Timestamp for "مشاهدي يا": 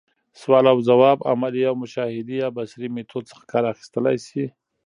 1.83-2.47